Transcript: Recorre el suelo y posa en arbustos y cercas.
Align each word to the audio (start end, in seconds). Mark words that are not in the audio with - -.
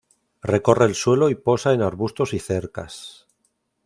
Recorre 0.41 0.83
el 0.85 0.95
suelo 0.95 1.29
y 1.29 1.35
posa 1.35 1.73
en 1.73 1.83
arbustos 1.83 2.33
y 2.33 2.39
cercas. 2.39 3.27